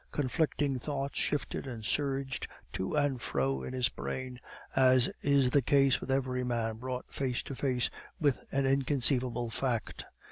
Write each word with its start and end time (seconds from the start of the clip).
Conflicting 0.11 0.79
thoughts 0.79 1.19
shifted 1.19 1.67
and 1.67 1.85
surged 1.85 2.47
to 2.73 2.95
and 2.95 3.21
fro 3.21 3.61
in 3.61 3.71
his 3.73 3.87
brain, 3.87 4.39
as 4.75 5.11
is 5.21 5.51
the 5.51 5.61
case 5.61 6.01
with 6.01 6.09
every 6.09 6.43
man 6.43 6.77
brought 6.77 7.13
face 7.13 7.43
to 7.43 7.53
face 7.53 7.91
with 8.19 8.39
an 8.51 8.65
inconceivable 8.65 9.51
fact. 9.51 10.05